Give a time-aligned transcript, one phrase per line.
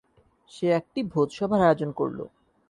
[0.51, 2.19] সে একটি ভোজ সভার আয়োজন করল।